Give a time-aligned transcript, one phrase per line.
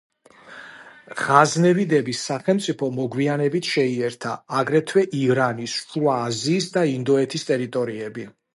[1.23, 8.31] ღაზნევიდების სახელმწიფომ მოგვიანებით შეიერთა, აგრეთვე, ირანის, შუა აზიის და ინდოეთის ტერიტორიები.